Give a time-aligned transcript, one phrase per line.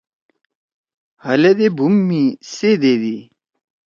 [1.25, 2.21] ہلِے دے بُھوم می
[2.53, 3.15] سِے دیِدی۔